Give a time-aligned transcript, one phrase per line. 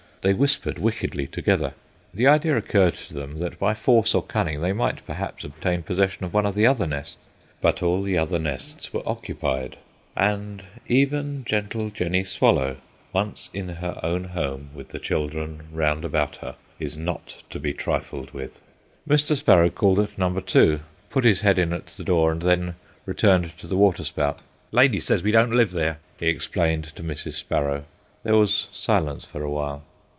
[0.23, 1.73] They whispered wickedly together.
[2.13, 6.23] The idea occurred to them that by force or cunning they might perhaps obtain possession
[6.23, 7.17] of one of the other nests.
[7.59, 9.77] But all the other nests were occupied,
[10.15, 12.77] and even gentle Jenny Swallow,
[13.11, 17.73] once in her own home with the children round about her, is not to be
[17.73, 18.61] trifled with.
[19.09, 19.35] Mr.
[19.35, 22.75] Sparrow called at number two, put his head in at the door, and then
[23.07, 24.37] returned to the waterspout.
[24.71, 27.33] "Lady says we don't live there," he explained to Mrs.
[27.33, 27.85] Sparrow.
[28.21, 29.81] There was silence for a while.